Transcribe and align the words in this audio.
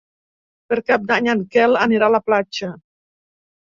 Per 0.71 0.77
Cap 0.87 1.03
d'Any 1.11 1.29
en 1.35 1.45
Quel 1.57 1.77
anirà 1.85 2.11
a 2.11 2.15
la 2.17 2.25
platja. 2.31 2.71